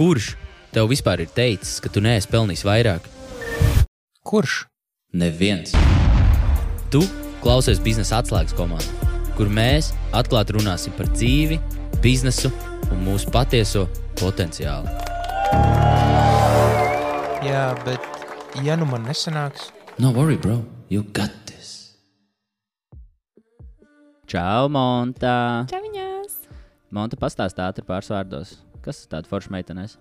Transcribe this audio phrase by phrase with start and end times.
[0.00, 0.30] Kurš
[0.72, 3.04] tev vispār ir teicis, ka tu neesi pelnījis vairāk?
[4.24, 4.62] Kurš?
[5.12, 5.74] Neviens.
[6.88, 7.02] Tu
[7.42, 11.58] klausies biznesa atslēgas komandā, kur mēs atklāti runāsim par dzīvi,
[12.00, 12.48] biznesu
[12.88, 13.82] un mūsu patieso
[14.16, 14.88] potenciālu.
[17.44, 19.68] Jā, bet ja nu man nesanāks,
[20.00, 20.64] No worry, bro.
[20.88, 21.92] You got this.
[24.24, 25.68] Čau, Monta.
[25.68, 26.40] Čaviņās!
[26.88, 28.56] Monta pastāstā ātri pāris vārdos.
[28.84, 29.98] Kas ir tāda forša meitenēs?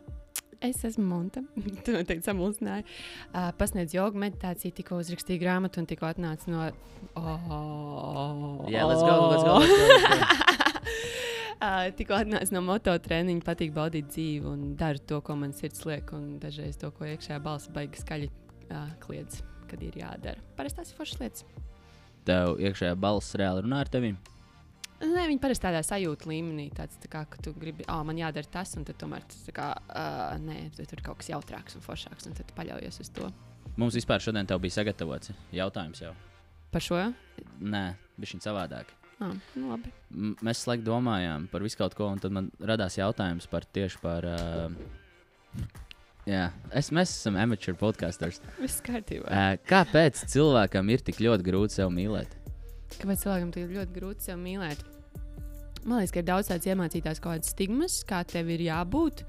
[0.59, 1.44] Es esmu Monta.
[1.85, 2.84] Tu teici, samulsināji.
[3.31, 6.66] Uh, pasniedz jogu meditāciju, tikko uzrakstīju grāmatu un tikko atnācu no.
[7.16, 10.95] Oh, Jā, let's go, let's go, let's go, let's go.
[11.59, 16.14] Uh, tikko atnācu no mototreniņa, patīk baudīt dzīvi un daru to, ko man sirds liek.
[16.16, 20.39] Un dažreiz to, ko iekšējā balss baigas skaļi uh, kliedz, kad ir jādara.
[20.55, 21.44] Parasti tās ir foršas lietas.
[22.30, 24.14] Tev iekšējā balss reāli runā ar tevi.
[24.99, 28.20] Nē, viņi parasti tādā sajūta līmenī, tāds, tā kā, ka tu gribi, ah, oh, man
[28.20, 31.78] jādara tas, un tad tomēr tas kā, uh, nē, tu, tur ir kaut kas jautrāks
[31.80, 33.30] un foršāks, un tad paļaujies uz to.
[33.80, 36.11] Mums vispār šodien bija sagatavots jautājums jau.
[36.73, 37.00] Par šo?
[37.64, 37.86] Nē,
[38.20, 38.92] bija viņa savādāk.
[39.20, 39.92] Ah, nu labi.
[40.16, 44.00] M mēs laikam domājām par visu kaut ko, un tad man radās jautājums par tieši
[44.03, 44.27] par.
[44.27, 45.64] Uh,
[46.27, 48.39] jā, es, mēs esam amateur podkasters.
[48.61, 49.27] Viss kārtībā.
[49.27, 52.39] Uh, kāpēc cilvēkam ir tik ļoti grūti sev mīlēt?
[52.98, 54.82] Kāpēc cilvēkam ir ļoti grūti sevi mīlēt?
[55.86, 59.23] Man liekas, ka ir daudz tādas iemācītās kaut kādas stigmas, kā tev ir jābūt.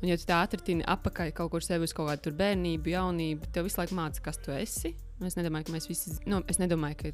[0.00, 3.66] Un, ja tu tā atradini apakaļ kaut kur sevi uz kaut kādu bērnību, jaunību, tev
[3.68, 4.94] visu laiku mācās, kas tu esi.
[5.20, 7.12] Un es nedomāju, ka mēs visi, nu, es nedomāju, ka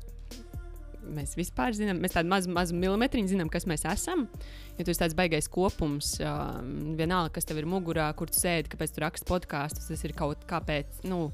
[1.16, 4.26] mēs vispār zinām, mēs tādu mazu, mazu milimetriņu zinām, kas mēs esam.
[4.78, 6.58] Ja tu esi tāds baisais kopums, uh,
[6.98, 10.46] vienalga, kas tev ir mugurā, kur tu sēdi, kāpēc tu raksti podkāstus, tas ir kaut
[10.50, 11.02] kāpēc.
[11.10, 11.28] Nu,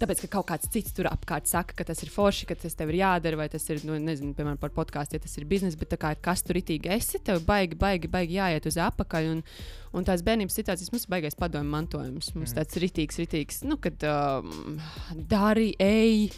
[0.00, 2.88] Tāpēc, ka kaut kāds cits tur apkārt saka, ka tas ir forši, ka tas tev
[2.92, 5.92] ir jādara, vai tas ir, nu, nezinu, piemēram, par podkāstu, ja tas ir biznesa, bet
[6.00, 9.28] kā, kas tur itīgi esi, tev baigi, baigi, baigi jāiet uz apakaļ.
[9.34, 9.44] Un,
[9.92, 12.32] un tās bērnības situācijas mums ir baigais padomju mantojums.
[12.36, 12.56] Mums mm.
[12.62, 14.80] tāds ritīgs, ritīgs, nu, kad um,
[15.12, 16.30] dari, ej.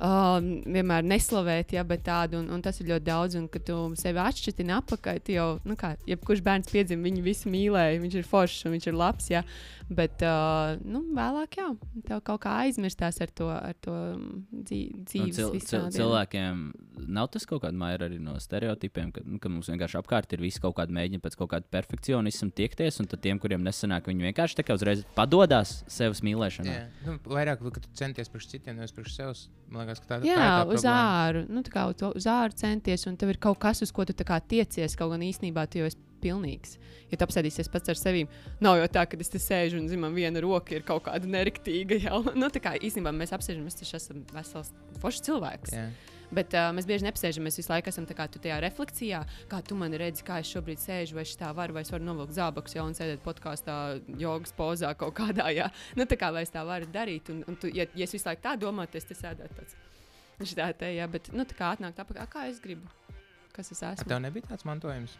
[0.00, 3.36] Um, vienmēr neslavēt, ja, bet tādu, un, un tas ir ļoti daudz.
[3.36, 7.52] Un, kad tu sevi atšķirti apakaļ, tu jau, nu, kā, jebkurš bērns piedzima, viņu visi
[7.52, 9.28] mīlēja, viņš ir foršs un viņš ir labs.
[9.34, 9.44] Ja.
[9.90, 11.66] Bet uh, nu, vēlāk, jā,
[12.06, 13.96] tev kaut kā aizmirstās ar to, ar to
[14.54, 15.02] dzīvi.
[15.02, 16.60] Nu, cil, cil, cilvēkiem
[17.10, 20.44] nav tas kaut kāda maira arī no stereotipiem, ka, nu, ka mums vienkārši apkārt ir
[20.44, 24.30] visi kaut kādi mēģinājumi pēc kaut kāda perfekcionisma tiekties, un tad tiem, kuriem nesanāk, viņi
[24.30, 26.76] vienkārši tā kā uzreiz padodas sevis mīlēšanai.
[26.76, 29.48] Jā, nu, vairāk, ka tu centies priekš citiem, nevis priekš sevis.
[29.70, 30.70] Man liekas, ka tā, jā, tā ir.
[30.70, 31.24] uz problēma.
[31.24, 31.42] āru.
[31.50, 34.94] Nu, tā kā uz āru centies, un tev ir kaut kas, uz ko tu tiecies,
[34.96, 36.76] kaut gan īstenībā tu jau esi pilnīgs.
[37.10, 38.26] Ja tu apsēdīsies pats ar sevi,
[38.62, 41.26] nav jau tā, ka es te sēžu un zinu, man viena roka ir kaut kāda
[41.26, 41.98] nerektīga.
[42.06, 42.22] Jau.
[42.36, 45.74] Nu, tā kā īstenībā mēs apsēžamies, tas esam vesels, foršs cilvēks.
[45.74, 45.88] Jā.
[46.30, 50.22] Bet uh, mēs bieži neapsēžamies, visu laiku esam kā tajā refleksijā, kā tu man redzi,
[50.26, 53.24] kā es šobrīd sēžu, vai tā varu, vai es varu novilkt zābakus, jau un sēdēt
[53.24, 53.76] podkāstā,
[54.20, 55.48] jogas pozā kaut kādā.
[55.54, 55.70] Jā.
[55.98, 58.30] Nu, tā kā vai es tā varu darīt, un, un tu, ja, ja es visu
[58.30, 59.78] laiku tā domāju, tad es te sēdētu tāds.
[60.56, 62.86] Tā te, jā, bet nu, tā kā atnāk tā, kā es gribu.
[63.52, 64.08] Kas es Ar esmu?
[64.08, 65.18] tev nebija tāds mantojums?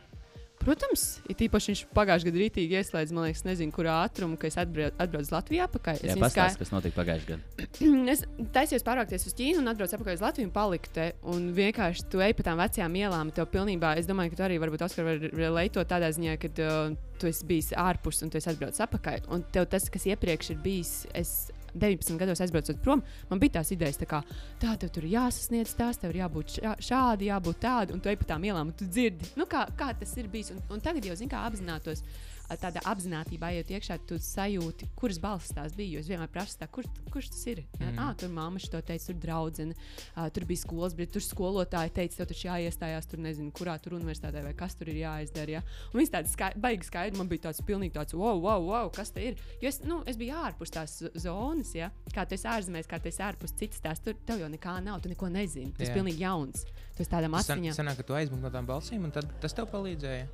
[0.60, 4.58] Protams, ir tīpaši viņš pagājušajā gadā rītīgi ieslēdz, man liekas, nezinu, kurā ātrumā, ka es
[4.60, 6.00] atbraucu atbrauc uz Latviju atpakaļ.
[6.00, 7.68] Es Jā, viņu pastāsti, kas notika pagājušajā gadā.
[8.14, 11.06] es taisījos pārvākties uz Ķīnu un atbraucu atpakaļ uz Latviju un paliku te.
[11.32, 14.60] Un vienkārši tu ej pa tām vecajām ielām, tev pilnībā, es domāju, ka tu arī
[14.60, 18.52] varbūt Oskar var relētot tādā ziņā, ka uh, tu esi bijis ārpus un tu esi
[18.52, 19.30] atbraucis atpakaļ.
[19.32, 21.34] Un tev tas, kas iepriekš ir bijis, es
[21.74, 24.22] 19 gados aizbraucot prom, man bija tās idejas, tā kā
[24.62, 28.18] tā, tev tur jāsasniedz tās, tev ir jābūt šā, šādi, jābūt tādi, un tu ej
[28.20, 30.52] pa tām ielām, un tu dzirdi, nu, kā, kā tas ir bijis.
[30.54, 32.04] Un, un tagad jau, zini, kā apzinātos.
[32.50, 35.96] Ā, Tāda apziņā, ejot iekšā, tu sajūti, kuras balss tās bija.
[35.96, 37.62] Jo es vienmēr prasu, tā, kur, kurš tas ir.
[37.78, 37.90] Mhm.
[37.90, 38.00] Mm.
[38.02, 39.74] Ah, tur māma to teica, tur draudzene,
[40.16, 43.96] uh, tur bija skolas, bet tur skolotāji teica, tev taču jāiestājās, tur nezinu, kurā tur
[43.98, 45.58] universitātē vai kas tur ir jāizdara.
[45.58, 45.62] Ja?
[45.92, 49.14] Un viss tāds skai baigi skaidrs, man bija tāds pilnīgi tāds, wow, wow, wow kas
[49.14, 49.40] tas ir.
[49.62, 51.90] Jo es, nu, es biju ārpus tās zonas, ja?
[52.14, 55.00] kā tu esi ārzemēs, kā tu esi ārpus citas tās, tur tev jau nekā nav,
[55.02, 55.74] tu neko nezini.
[55.76, 55.98] Tas ir Jā.
[55.98, 56.66] pilnīgi jauns.
[57.00, 57.76] Esi tādām San, atziņām.
[57.76, 60.28] sanāk, ka tu aizmuki no tām balsīm, un tad, tas tev palīdzēja.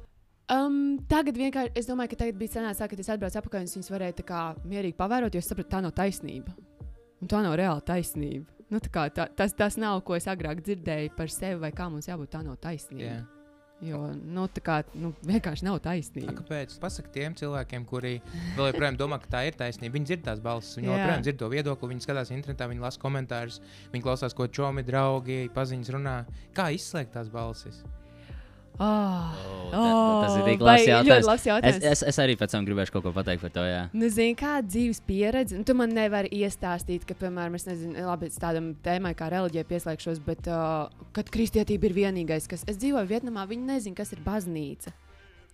[0.52, 3.70] Um, tagad vienkārši es domāju, ka tagad bija sanāca, tā, ka es atbraucu atpakaļ un
[3.72, 6.54] viņas varēju tā kā mierīgi pavērot, jo es sapratu, tā nav taisnība.
[7.18, 8.46] Un tā nav reāla taisnība.
[8.70, 11.88] Nu, tā kā, tā, tas, tas nav, ko es agrāk dzirdēju par sevi, vai kā
[11.90, 12.30] mums jābūt.
[12.34, 13.08] Tā nav taisnība.
[13.08, 13.24] Jā.
[13.84, 16.32] Jo nu, tā kā, nu, vienkārši nav A, taisnība.
[16.38, 16.78] Kāpēc?
[16.80, 18.14] Pasaka tiem cilvēkiem, kuri
[18.56, 19.98] vēl joprojām domā, ka tā ir taisnība.
[19.98, 20.94] Viņi dzird tās balsis, viņi Jā.
[20.96, 23.60] joprojām dzird to viedokli, viņi skatās internetā, viņi lasa komentārus,
[23.92, 26.16] viņi klausās, ko čomi, draugi, paziņas runā.
[26.56, 27.84] Kā izslēgt tās balsis?
[28.78, 31.26] Oh, Oh, ta- tas ir tik labs jautājums.
[31.26, 31.82] labs Es, jautājums.
[31.90, 33.64] es, es arī pēc tam gribēšu kaut ko pateikt par to.
[33.66, 33.80] Jā.
[33.92, 35.56] Nu, zini, kāda dzīves pieredze.
[35.58, 39.64] Nu, tu man nevari iestāstīt, ka, piemēram, es nezinu, labi, es tādam tēmai kā reliģija
[39.66, 42.62] pieslēgšos, bet uh, kad kristietība ir vienīgais, kas.
[42.70, 44.94] Es dzīvoju Vietnamā, viņi nezina, kas ir baznīca.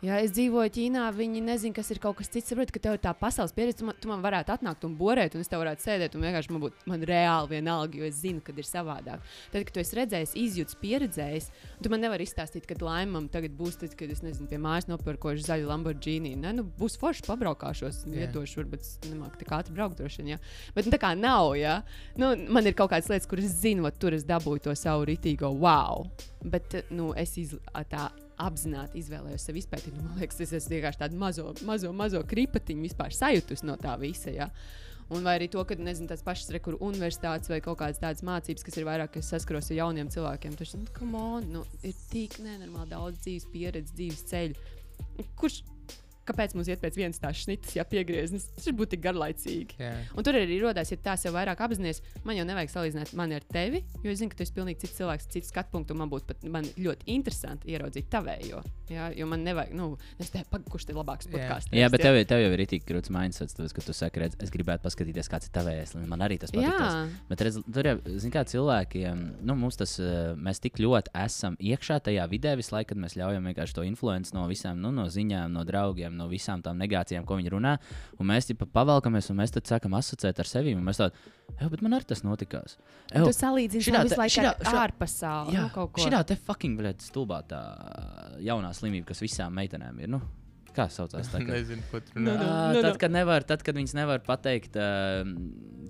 [0.03, 2.51] Jā, es dzīvoju Ķīnā, viņi nezina, kas ir kaut kas cits.
[2.51, 5.37] Saprot, ka tev ir tā pasaules pieredze, tu man, tu man varētu atnākt un borēt,
[5.39, 8.43] un es te varētu sēdēt, un vienkārši man būtu man reāli vienalga, jo es zinu,
[8.43, 9.23] kad ir savādāk.
[9.53, 11.47] Tad, kad tu esi redzējis, izjūts, pieredzējis,
[11.87, 15.47] tu man nevari izstāstīt, kad laimam tagad būs tas, kad es nezinu, pie mājas nopirkošu
[15.47, 16.35] zaļu Lamborghini.
[16.35, 20.33] Ne, nu, būs forši pabraukāšos, vietošu, varbūt es nemāku tik ātri braukt droši vien.
[20.35, 20.41] Jā.
[20.75, 21.79] Bet nu, tā kā nav, jā.
[22.19, 26.09] Nu, man ir kaut kādas lietas, kuras zinu, tur es dabūju to savu ritīgo wow.
[26.43, 27.55] Bet nu, es iz,
[27.87, 28.11] tā
[28.47, 29.97] apzināti izvēlējos sev izpētīt.
[29.97, 33.97] Nu, man liekas, es esmu vienkārši tādu mazo, mazo, mazo kripatiņu vispār sajūtus no tā
[34.01, 34.33] visa.
[34.35, 34.49] Jā.
[35.13, 38.65] Un vai arī to, ka nezinu, tās pašas rekur universitātes vai kaut kādas tādas mācības,
[38.65, 40.55] kas ir vairāk, saskaros ar jauniem cilvēkiem.
[40.57, 40.87] Tas nu,
[41.19, 44.71] on, nu, ir tik nenormāli daudz dzīves pieredzes, dzīves ceļu.
[45.37, 45.61] Kurš,
[46.29, 48.49] kāpēc mums iet pēc vienas tās šnitas, ja piegrieznis?
[48.57, 49.79] Tas būtu tik garlaicīgi.
[49.83, 49.93] Jā.
[50.17, 53.47] Un tur arī rodās, ja tā sev vairāk apzināties, man jau nevajag salīdzināt mani ar
[53.53, 56.13] tevi, jo es zinu, ka tu esi pilnīgi cits cilvēks, cits skatu punkts, un man
[56.13, 58.63] būtu pat man ļoti interesanti ieraudzīt tavējo.
[58.93, 61.73] Jā, jo man nevajag, nu, es te pagaidi, kurš te labāks podkāsts.
[61.75, 64.53] Jā, bet tev, tev jau ir tik grūts mindsets, tas, ka tu saki, redz, es
[64.53, 65.95] gribētu paskatīties, kāds ir tavējs.
[65.97, 66.69] un Man arī tas patīk.
[66.69, 66.91] Jā,
[67.31, 71.57] Bet redz, tur jau, zin kā cilvēkiem, nu, mums tas, eh, mēs tik ļoti esam
[71.57, 75.07] iekšā tajā vidē visu laiku, kad mēs ļaujam vienkārši to influenci no visām, nu, no
[75.13, 77.77] ziņām, no draugiem, no visām tām negācijām, ko viņi runā.
[78.19, 80.75] Un mēs tikai pavalkamies, un mēs tad sākam asociēt ar sevi.
[80.77, 81.13] un Mēs tādu,
[81.61, 82.77] ej, bet man arī tas notikās.
[83.15, 85.53] un tu salīdzini šitā to visu te- laiku šitā- ar šitā- ārpasauli.
[85.57, 86.01] Jā, nu, kaut ko.
[86.07, 87.63] šī tā fucking blēd, stulbā tā
[88.43, 90.09] jaunā slimība, kas visām meitenēm ir.
[90.09, 90.21] Nu,
[90.73, 91.39] kā saucās tā?
[91.47, 92.47] ka- Nezinu, ko tur Nu, runā.
[92.73, 92.79] nu.
[92.79, 95.21] Ā, tad, kad nevar, tad, kad viņas nevar pateikt, uh,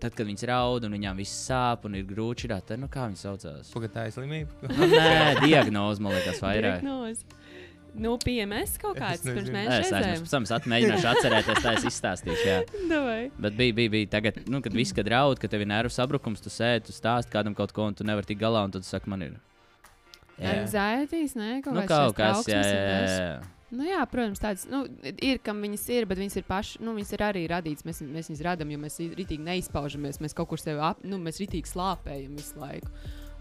[0.02, 3.22] tad, kad viņas raud un viņām viss sāp un ir grūti, tā, nu, kā viņas
[3.28, 3.70] saucās.
[3.72, 4.50] Pagadā ir slimība.
[4.66, 6.80] Nu, Nē, diagnoze man liekas vairāk.
[6.82, 7.22] Diagnoze.
[7.92, 9.76] Nu, PMS kaut Es kāds pirms nezinu.
[9.76, 10.24] Es mēneša.
[10.24, 12.46] pēc tam atmēģināšu atcerēties, tā es izstāstīšu.
[12.48, 12.58] Jā.
[12.92, 13.22] Davai.
[13.36, 16.40] Bet bija, bija, bija tagad, nu, kad viss, kad raud, kad tev ir nervu sabrukums,
[16.40, 18.88] tu sēdi, tu stāsti kādam kaut ko, un tu nevari tikt galā, un tad tu
[18.88, 19.40] saki, man ir.
[20.40, 20.62] Jā.
[20.62, 23.42] Anxietīs, nē, kaut Nu, kaut kas, jā.
[23.72, 24.82] Nu, jā, protams, tādas nu,
[25.24, 27.86] ir, kam viņas ir, bet viņas ir pašas, nu, viņas ir arī radītas.
[27.88, 30.20] Mēs, mēs viņas radām, jo mēs rītīgi neizpaužamies.
[30.20, 32.92] Mēs kaut kur sevi ap, nu, mēs rītīgi slāpējam visu laiku.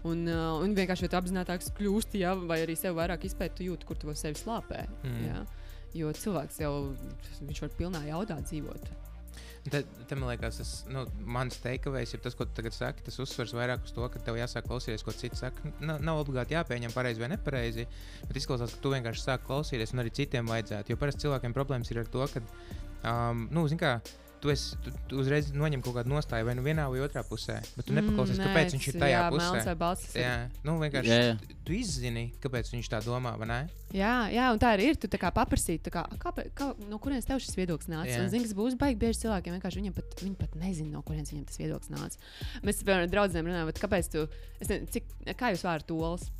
[0.08, 3.86] Un, uh, un vienkārši, jo apzinātāks kļūsti, jā, vai arī sev vairāk izpēti, tu jūti,
[3.86, 4.82] kur tu sevi slāpē.
[5.04, 5.20] Mm.
[5.28, 5.44] Jā.
[5.94, 6.74] Jo cilvēks jau
[7.60, 8.90] var pilnā jaudā dzīvot.
[9.70, 13.04] Tad, tad man liekas, tas nu, mans teikavējs ir tas, ko tu tagad saki.
[13.06, 15.70] Tas uzsvers vairāk uz to, ka tev jāsāk klausīties, ko cits saka.
[15.78, 17.86] Nav, nav obligāti jāpieņem pareizi vai nepareizi,
[18.26, 20.90] bet izklausās, ka tu vienkārši sāk klausīties, un arī citiem vajadzētu.
[20.90, 22.42] Jo parasti cilvēkiem problēmas ir ar to, ka,
[23.12, 23.94] um, nu, zini, kā.
[24.42, 27.60] Tu, esi, tu, tu uzreiz noņem kaut kādu nostāju vai nu vienā vai otrā pusē,
[27.76, 29.60] bet tu nepaklausies, mm, kāpēc viņš ir tajā jā, pusē.
[30.16, 30.32] ir- Jā,
[30.66, 33.58] nu vienkārši Jā, jā, tu izzini, kāpēc viņš tā domā, vai ne?
[33.94, 34.96] Jā, jā, un tā arī ir.
[34.98, 38.18] Tu tā kā paprasīji, tā kā, kāpēc, kā, no kurienes tev šis viedoklis nāca.
[38.24, 41.30] Un zini, kas būs baigi bieži cilvēkiem, vienkārši viņiem pat, viņi pat nezina, no kurienes
[41.30, 42.16] viņiem tas viedoklis nāca.
[42.66, 44.28] Mēs ar draugiem runājam, "Bet kāpēc tu,
[44.58, 45.04] es nezinu, cik,
[45.38, 46.30] kā jūs vārdu tols?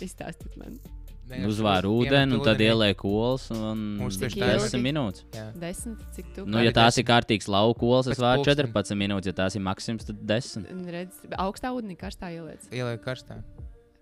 [0.00, 0.80] Izstāstiet man.
[1.24, 4.48] Uzvāra ūdeni, un tad ieliek olas un Uztver tā.
[4.60, 5.22] 10 minūtes.
[5.32, 5.46] Jā.
[5.56, 6.44] Desmit, cik tu?
[6.46, 8.68] Nu, ja tās ir kārtīgs lauka olas, es vāru pulksten.
[8.68, 10.68] 14 minūtes, ja tās ir maksimums, tad 10.
[10.70, 12.68] Un Redz, augstā ūdenī karstā ieliec.
[12.70, 13.40] Ieliek karstā.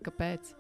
[0.03, 0.51] Kāpēc?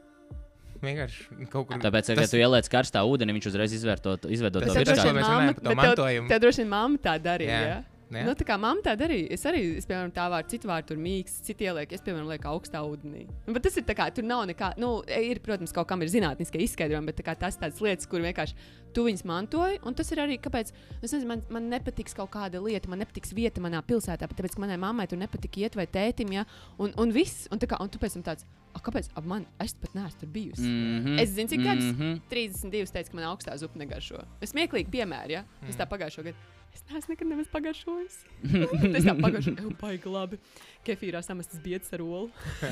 [0.83, 1.79] Vienkārši kaut kur.
[1.79, 4.99] Tāpēc, ja Tas- tu ieliec karstā ūdenī, viņš uzreiz izvērto izveido Tas to ir tas,
[4.99, 5.19] ko virsmu.
[5.19, 6.29] mēs runājam par to mantojumu.
[6.29, 7.59] Tev droši vien mamma tā darīja.
[7.59, 7.67] Jā.
[7.71, 7.83] Jā.
[8.13, 8.27] Jā.
[8.27, 11.01] Nu, tā kā mamma tā darīja, es arī, es, piemēram, tā vārdu, citu vārdu tur
[11.03, 13.25] mīkstu, citu ielieku, es, piemēram, lieku augstā ūdenī.
[13.47, 16.13] Nu, bet tas ir tā kā, tur nav nekā, nu, ir, protams, kaut kam ir
[16.13, 18.57] zinātniskie izskaidrojumi, bet tā kā tas tādas lietas, kur vienkārši
[18.93, 22.61] tu viņus mantoji, un tas ir arī, kāpēc, es nezinu, man, man nepatiks kaut kāda
[22.63, 25.89] lieta, man nepatiks vieta manā pilsētā, bet tāpēc, ka manai mammai tur nepatika iet vai
[25.89, 26.45] tētim, ja,
[26.79, 29.47] un, un viss, un tā kā, un tu pēc tam tāds, ah, kāpēc, ap man,
[29.63, 30.69] es pat neesmu tur bijusi.
[30.69, 31.21] Mm -hmm.
[31.23, 31.85] Es zinu, cik gadus.
[31.85, 32.21] Mm -hmm.
[32.31, 34.25] 32 teica, ka man augstā zupa negaršo.
[34.41, 36.37] Es smieklīgi piemēru, ja es tā pagājušo gadu.
[36.73, 38.15] Es neesmu nekad nemaz pagaršojis.
[38.97, 40.39] es tā pagājušo gadu, baigi labi.
[40.87, 42.31] Kefīrā samestas biedrs ar olu.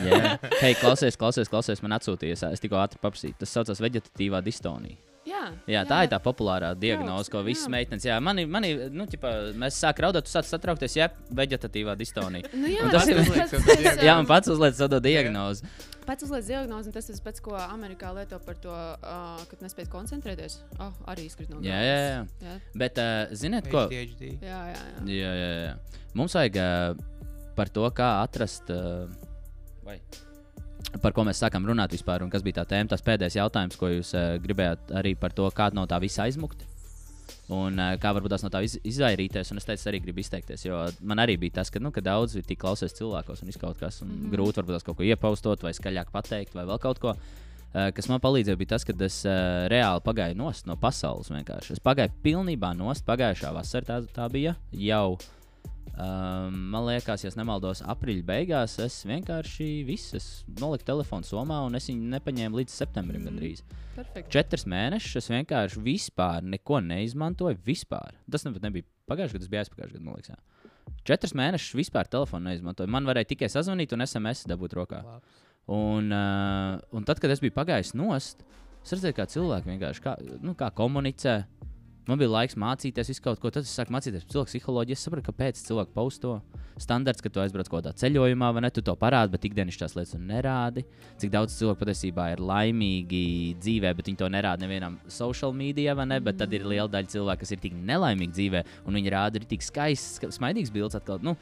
[0.08, 2.46] Jā, hei, klausies, klausies, klausies, man atsūtījies.
[2.50, 3.36] Es tikko ātri paprasīju.
[3.42, 4.98] Tas saucās vegetatīvā distonija.
[5.28, 7.46] Jā, Jā, tā ir tā populārā diagnoze, ko jā.
[7.50, 8.06] visas meitenes.
[8.08, 9.30] Jā, mani, mani nu, ķipa,
[9.60, 12.48] mēs sākām raudāt, tu sāc satraukties, jā, vegetatīvā distonija.
[12.56, 13.20] Nu, jā, Un tas ir-
[13.52, 15.68] tas, Jā, man pats uzliek to diagnozi.
[16.10, 19.60] Pats uzliek diagnozi, un tas ir tas pats, ko Amerikā lieto par to, uh, kad
[19.62, 20.56] nespēj koncentrēties.
[20.82, 22.24] Oh, arī izkrīt no Jā, jā, jā.
[22.42, 22.54] jā.
[22.82, 23.84] Bet, uh, ziniet, ko?
[23.86, 24.32] ADHD.
[24.42, 25.04] Jā, jā, jā.
[25.06, 26.00] Jā, jā, jā.
[26.18, 26.98] Mums vajag uh,
[27.54, 28.74] par to, kā atrast.
[28.74, 29.06] Uh,
[29.86, 30.00] vai?
[30.98, 33.94] Par ko mēs sākām runāt vispār, un kas bija tā tēma, tas pēdējais jautājums, ko
[33.94, 36.66] jūs uh, gribējāt arī par to, kā no tā visa aizmukt.
[37.50, 40.64] Un uh, kā varbūt tās no tā iz, izvairīties, un es teicu, arī gribu izteikties,
[40.66, 43.78] jo man arī bija tas, ka, nu, ka daudz ir tik klausies cilvēkos un izkaut
[43.80, 44.18] kas, un mm.
[44.18, 44.34] -hmm.
[44.34, 47.16] grūti varbūt tās kaut ko iepaustot, vai skaļāk pateikt, vai vēl kaut ko.
[47.70, 51.30] Uh, kas man palīdzēja, bija tas, ka es uh, reāli pagāju nost no pasaules.
[51.30, 51.72] Vienkārši.
[51.72, 55.18] Es pagāju pilnībā nost pagājušā vasarā, tā, tā bija jau.
[56.00, 60.28] Um, man liekas, ja es nemaldos, aprīļa beigās es vienkārši visas
[60.60, 63.28] noliku telefonu somā un es viņu nepaņēmu līdz septembrim Mm.
[63.28, 63.60] gandrīz.
[63.96, 64.32] Perfekti.
[64.32, 67.58] Četrus mēnešus es vienkārši vispār neko neizmantoju.
[67.66, 68.14] Vispār.
[68.30, 70.32] Tas ne, nebija pagājušajā gadā, tas bija aizpagājušajā gadā, man liekas.
[70.32, 70.38] Jā.
[71.10, 72.88] Četrus mēnešus vispār telefonu neizmantoju.
[72.88, 75.02] Man varēja tikai sazvanīt un SMS dabūt rokā.
[75.04, 75.44] Labs.
[75.70, 78.40] Un, uh, un tad, kad es biju pagājis nost,
[78.82, 81.42] es redzēju, kā cilvēki vienkārši kā, nu, kā komunicē.
[82.08, 83.50] Man bija laiks mācīties visu kaut ko.
[83.52, 84.96] Tad es sāku mācīties cilvēku psiholoģiju.
[84.96, 86.38] Es sapratu, kāpēc cilvēki pausto.
[86.80, 88.70] Standarts, ka tu aizbrauc kaut kādā ceļojumā, vai ne?
[88.72, 90.86] Tu to parādi, bet ikdienas tās lietas nerādi.
[91.20, 93.20] Cik daudz cilvēku patiesībā ir laimīgi
[93.60, 96.18] dzīvē, bet viņi to nerāda nevienam social media, vai ne?
[96.24, 99.50] Bet tad ir liela daļa cilvēku, kas ir tik nelaimīgi dzīvē, un viņi rāda arī
[99.52, 100.96] tik skaistas, ska- smaidīgas bildes.
[100.96, 101.20] Atkal.
[101.22, 101.36] Nu,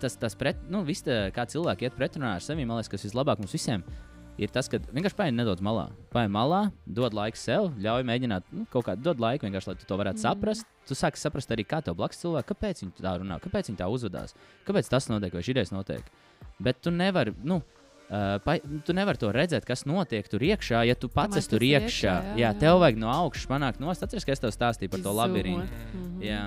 [0.00, 3.44] tas, tas pret, nu, viss, kā cilvēki iet pretrunā ar sevi, man liekas, kas vislabāk
[3.44, 3.84] mums visiem.
[3.84, 4.07] Ir
[4.46, 5.88] tas, ka vienkārši paņem nedaudz malā.
[6.14, 9.88] Paņem malā, dod laiku sev, ļauj mēģināt nu, kaut kādu dod laiku, vienkārši, lai tu
[9.88, 10.24] to varētu mm.
[10.28, 10.68] saprast.
[10.86, 13.88] Tu sāki saprast arī, kā tev blakus cilvēki, kāpēc viņi tā runā, kāpēc viņi tā
[13.90, 14.36] uzvedās,
[14.68, 16.14] kāpēc tas notiek vai šī notiek.
[16.62, 17.62] Bet tu nevari, nu,
[18.08, 18.54] Uh, pa,
[18.88, 21.84] tu nevari to redzēt, kas notiek tur iekšā, ja tu pats esi tur ir iekšā.
[21.84, 24.00] iekšā, Jā, jā, jā, tev vajag no augšas panākt nost.
[24.00, 25.68] Atceries, ka es tev stāstīju par to labirintu.
[25.92, 26.22] Mhm.
[26.24, 26.46] Jā.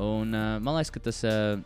[0.00, 1.60] Un uh, man liekas, ka tas uh,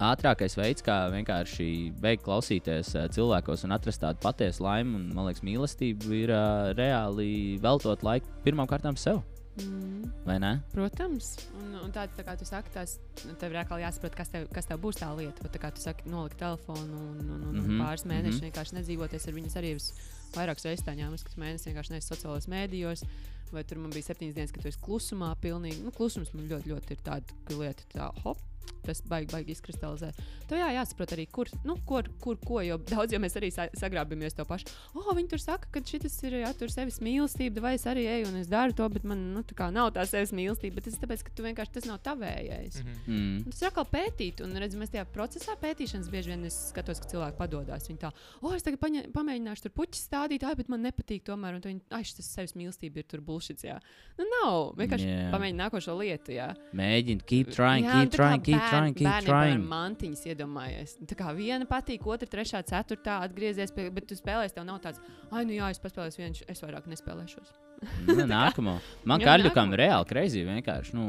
[0.00, 5.28] ātrākais veids, kā vienkārši beigt klausīties uh, cilvēkos un atrast tādu patiesu laimi un, man
[5.28, 9.22] liekas, mīlestību, ir uh, reāli veltot laiku pirmām kārtām sev.
[9.60, 10.08] Mhm.
[10.24, 10.52] Vai ne?
[10.72, 12.96] Protams, un, un tā, tā kā tu saki, tas
[13.40, 15.44] tev ir jāsaprot, kas tev, kas tev būs tā lieta.
[15.44, 17.82] Bet, tā kā tu saki, nolikt telefonu un, un, un, mm Mhm, -hmm.
[17.84, 18.38] pāris mēnešus mm.
[18.38, 18.48] -hmm.
[18.48, 19.92] vienkārši nedzīvoties ar viņas arī uz
[20.34, 23.04] vairākas reizes tā ņēmus, ka tu mēnesi vienkārši neesi sociālajos mēdījos.
[23.52, 25.82] Vai tur man bija septiņas dienas, kad tu esi klusumā, pilnīgi.
[25.84, 28.38] Nu, klusums man ļoti, ļoti ir tāda lieta, tā hop,
[28.82, 30.12] tas baigi, baigi izkristalizē.
[30.50, 33.68] Tev jā, jāsaprot arī, kur, nu, kur, kur ko, jo daudz jau mēs arī sa
[33.78, 34.66] sagrābjamies to pašu.
[34.94, 38.28] Oh, viņi tur saka, ka šis ir, jā, tur sevis mīlestība, vai es arī eju
[38.32, 40.98] un es daru to, bet man, nu, tā kā nav tā sevis mīlestība, bet tas
[40.98, 42.82] ir tāpēc, ka tu vienkārši tas nav tavējais.
[42.82, 42.98] Mm Mhm.
[43.06, 43.22] -hmm.
[43.22, 43.36] Mm.
[43.46, 47.00] Un Tas ir atkal pētīt, un redz, mēs tajā procesā pētīšanas bieži vien es skatos,
[47.00, 47.88] ka cilvēki padodas.
[47.88, 48.10] Viņi tā,
[48.42, 51.54] oh, es tagad paņē, pamēģināšu tur puķis stādīt, ai, bet man nepatīk tomēr.
[51.54, 53.62] Un tad viņi, ai, šis sevis mīlestība ir tur bullshit.
[53.64, 53.78] Jā,
[54.18, 54.74] nu, nav.
[54.76, 55.32] Vienkārši yeah.
[55.32, 56.32] pamēģini nākošo lietu.
[56.32, 59.66] Jā, Mēģini, keep trying, Jā, keep trying, keep bērni- trying, keep bērniem, trying.
[59.72, 60.94] Mantiņas iedomājies.
[61.06, 65.00] Tā kā viena patīk, otra, trešā, ceturtā atgriezies, pie, bet tu spēlēsi, tev nav tāds,
[65.30, 67.52] ah, nu jā, es paspēlēšu vienu, es vairāk nespēlēšos.
[68.06, 68.76] Nu, nākamo.
[69.04, 69.78] Man kaļķukam nākamo.
[69.80, 71.06] reāli kreizī vienkārši nu,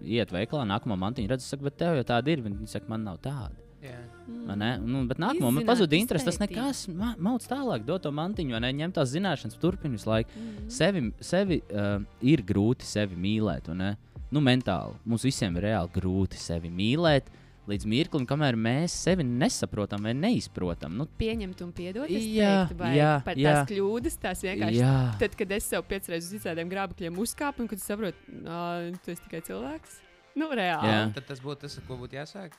[0.00, 2.40] iet veikalā, nākamo mantiņu redzu, saka, bet tev jau tāda ir.
[2.40, 3.52] Viņi saka, man nav tāda.
[3.84, 3.98] Jā.
[4.46, 4.70] vai Ne?
[4.80, 6.24] Nu, bet nākamā man pazuda interesi.
[6.24, 8.72] Tas nekas ma mauc tālāk, dod to mantiņu, vai ne?
[8.80, 10.32] Ņem tās zināšanas, turpina visu laiku.
[10.32, 10.70] Mm.
[10.72, 13.90] Sevi, sevi uh, ir grūti sevi mīlēt, vai ne?
[14.34, 14.98] Nu, mentāli.
[15.06, 17.28] Mums visiem ir reāli grūti sevi mīlēt.
[17.70, 20.98] Līdz mirklim, kamēr mēs sevi nesaprotam vai neizprotam.
[20.98, 22.10] Nu, Pieņemt un piedot.
[22.12, 23.54] Jā, teiktu, vai jā, par jā.
[23.54, 24.82] tās kļūdas, tās vienkārši.
[24.82, 28.36] jā, Tad, kad es sev piecas reizes uz visādiem grābekļiem uzkāpu, un kad es saprotu,
[28.44, 28.60] ka
[29.06, 29.96] tu esi tikai cilvēks.
[30.36, 30.92] Nu, reāli.
[30.92, 31.00] Jā.
[31.16, 32.58] Tad tas būtu tas, ar ko būtu jāsāk.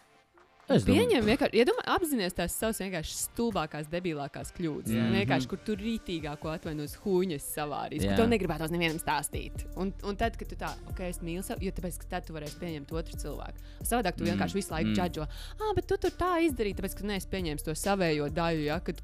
[0.70, 4.90] Es domāju, Pieņem, vienkārši iedomā, apzināties tās savas vienkārši stulbākās, debilākās kļūdas.
[4.90, 5.12] Yeah.
[5.14, 5.50] Vienkārši, Mhm.
[5.50, 8.16] kur tur rītīgāko atvainojas huņas savārīs, Jā.
[8.16, 9.66] kur to negribētos nevienam stāstīt.
[9.78, 12.34] Un, un tad, kad tu tā, ok, es mīlu sevi, jo tāpēc, ka tad tu
[12.34, 13.58] varēsi pieņemt otru cilvēku.
[13.84, 14.96] Savādāk tu Mm, vienkārši visu laiku mm.
[14.96, 15.28] džadžo.
[15.62, 18.80] Ah, bet tu tur tā izdarīji, tāpēc, ka tu neesi pieņēmis to savējo daļu, ja,
[18.80, 19.02] kad,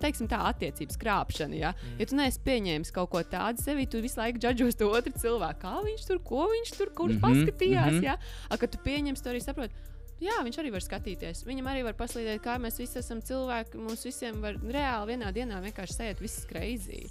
[0.00, 1.54] teiksim, tā attiecības krāpšana.
[1.58, 1.98] Ja, Mm.
[2.00, 5.60] ja tu neesi pieņēmis kaut ko tādu sevi, tu visu laiku džadžos to otru cilvēku.
[5.62, 7.92] Kā viņš tur, ko viņš tur, kurš mm -hmm, paskatījās.
[7.92, 8.04] Mm -hmm.
[8.04, 8.16] ja?
[8.50, 9.74] A, kad tu pieņemsi to arī saproti.
[10.18, 11.44] Jā, viņš arī var skatīties.
[11.46, 13.78] Viņam arī var paslīdēt, kā mēs visi esam cilvēki.
[13.78, 17.04] Mums visiem var reāli vienā dienā vienkārši sēžot viss kreizī.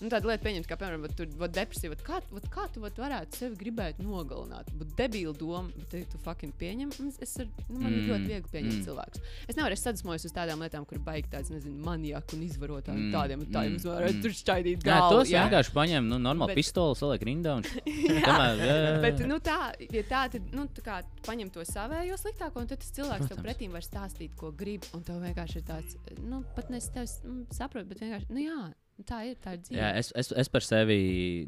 [0.00, 1.88] Nu, tāda lieta, pieņemt, kā piemēram, vat tur vat depresija.
[1.94, 4.68] Vat Kā, vat kā tu vat varētu sevi gribēt nogalināt?
[4.76, 6.92] Būt debīla doma, bet te tu fucking pieņem.
[7.24, 7.96] Es ar, nu, man mm.
[7.96, 8.80] ir Mm, ļoti viegli pieņemt mm.
[8.80, 8.84] mm.
[8.86, 9.22] cilvēkus.
[9.48, 12.98] Es nevaru es sadusmojos uz tādām lietām, kur baigi tāds, nezinu, maniaki un izvarotāji.
[12.98, 13.12] Mm, Mm.
[13.16, 13.74] Tādiem un tādiem.
[13.78, 14.20] mm, varu mm.
[14.22, 15.18] tur šķaidīt Jā, galvu.
[15.20, 18.22] tos vienkārši paņem, nu, normāli Bet- pistoli, saliek rindā un Jā.
[18.26, 19.00] Tomēr, jā, jā, jā.
[19.06, 19.58] Bet, nu, tā,
[19.96, 23.36] ja tā, tad, nu, tā kā paņem to savējo sliktāko, un tad tas cilvēks tev
[23.36, 23.46] Protams.
[23.48, 27.46] pretīm var stāstīt, ko grib, un tev vienkārši ir tāds, nu, pat nes tev mm,
[27.56, 28.60] saprot, bet vienkārši, nu, jā,
[29.04, 29.78] tā ir, tā ir dzīve.
[29.80, 30.98] Jā, es, es, es par sevi,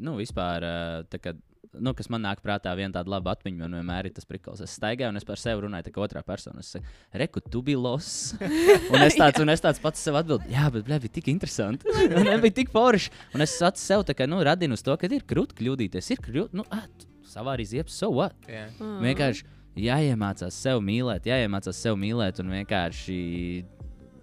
[0.05, 0.65] nu, vispār,
[1.09, 1.33] tā kā,
[1.77, 4.61] nu, kas man nāk prātā, viena tāda laba atmiņa, man vienmēr ir tas prikals.
[4.65, 6.63] Es staigāju un es par sevi runāju, tā kā otrā persona.
[6.63, 8.11] Es saku, reku, tu biji los.
[8.93, 11.89] un, es tāds, un es tāds pats sev atbildēju, jā, bet, blē, bija tik interesanti.
[12.17, 13.13] un nebija tik forši.
[13.37, 16.13] Un es pats sev tā kā, nu, radinu uz to, ka ir grūti kļūdīties.
[16.15, 16.85] Ir grūti, nu, ah,
[17.29, 18.37] savā arī ziepes, so what?
[18.49, 18.67] Jā.
[18.79, 18.99] Mm.
[19.05, 19.47] Vienkārši
[19.79, 23.19] jāiemācās sev mīlēt, jāiemācās sev mīlēt, un vienkārši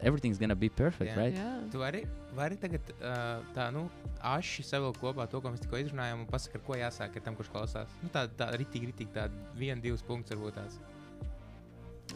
[0.01, 1.17] everything's gonna be perfect, Jā.
[1.17, 1.35] right?
[1.37, 1.71] Jā.
[1.73, 2.03] Tu vari,
[2.37, 3.87] vari tagad uh, tā, nu,
[4.23, 7.37] aši savilkt kopā to, ko mēs tikko izrunājām, un pasakāt, ar ko jāsāk ar tam,
[7.39, 7.97] kurš klausās.
[8.03, 10.79] Nu, tā, tā ritīgi, ritīgi, tā viena, divas punkts varbūt tās.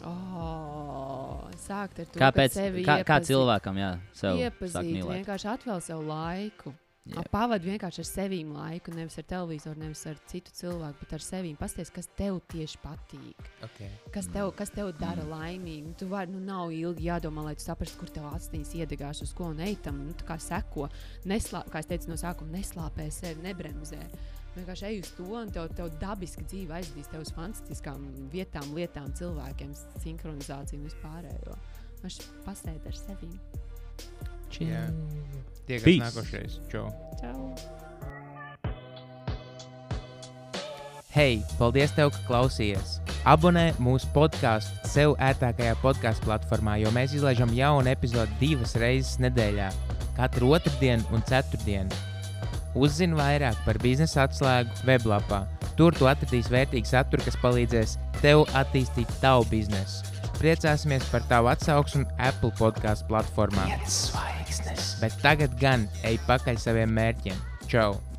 [0.01, 2.55] Oh, sākt ar to, Kāpēc?
[2.55, 6.73] Kā, kā iepazīt- cilvēkam, jā, sev Iepazīt, vienkārši atvēl sev laiku.
[7.31, 11.55] Pavadi vienkārši ar sevi laiku, nevis ar televizoru, nevis ar citu cilvēku, bet ar sevi.
[11.57, 13.47] Pasties, kas tev tieši patīk.
[13.65, 13.89] Okay.
[14.13, 15.95] Kas tev, kas tev dara laimīgu?
[15.97, 19.49] Tu vari, nu, nav ilgi jādomā, lai tu saprastu, kur tev astiņas iedegās, uz ko
[19.49, 19.97] un eitam.
[20.05, 20.91] Nu, tā kā seko,
[21.25, 24.03] neslā, kā es teicu no sākuma, neslāpē sevi, nebremzē.
[24.53, 29.09] Vienkārši ej uz to, un tev, tev dabiski dzīve aizdīs tev uz fantastiskām vietām, lietām,
[29.17, 29.73] cilvēkiem,
[30.05, 31.57] sinhronizāciju un vispārējo.
[32.05, 33.33] Viņš pasēd ar sevi.
[34.59, 34.83] Jā.
[35.67, 36.03] Tiekamies Peace.
[36.03, 36.59] nākošais.
[36.71, 36.89] Čau!
[37.21, 37.37] Čau!
[41.11, 42.99] Hei, paldies, tev, ka klausījies!
[43.27, 49.67] Abonē mūsu podkāstu sev ērtākajā podkāstu platformā, jo mēs izlaižam jaunu epizodi divas reizes nedēļā,
[50.17, 51.91] katru otrdienu un ceturtdienu.
[52.73, 55.43] Uzzini vairāk par biznesa atslēgu weblapā.
[55.75, 60.07] Tur tu atradīsi vērtīgu saturu, kas palīdzēs tev attīstīt tavu biznesu.
[60.39, 63.67] Priecāsimies par tavu atsauksmi Apple podkāstu platformā.
[65.01, 67.37] Bet tagad gan ej pakaļ saviem mērķiem.
[67.71, 68.10] Čau!